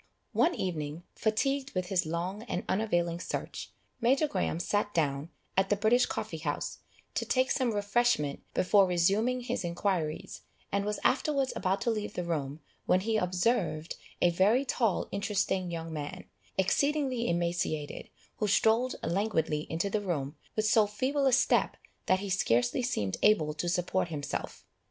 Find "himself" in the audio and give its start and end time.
24.07-24.65